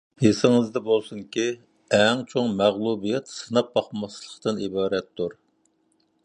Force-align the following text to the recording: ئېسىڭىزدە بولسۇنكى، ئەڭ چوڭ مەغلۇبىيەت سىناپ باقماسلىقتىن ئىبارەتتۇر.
ئېسىڭىزدە 0.27 0.79
بولسۇنكى، 0.85 1.43
ئەڭ 1.97 2.23
چوڭ 2.31 2.49
مەغلۇبىيەت 2.63 3.31
سىناپ 3.35 3.71
باقماسلىقتىن 3.77 4.65
ئىبارەتتۇر. 4.69 5.39